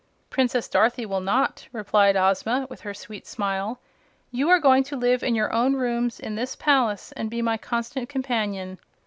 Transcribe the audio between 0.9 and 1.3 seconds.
will